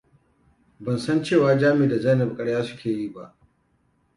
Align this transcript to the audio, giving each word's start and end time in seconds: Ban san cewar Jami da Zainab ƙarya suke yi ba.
Ban 0.83 0.97
san 0.99 1.23
cewar 1.23 1.59
Jami 1.59 1.87
da 1.89 1.99
Zainab 1.99 2.37
ƙarya 2.37 2.63
suke 2.63 2.89
yi 2.89 3.09
ba. 3.13 3.35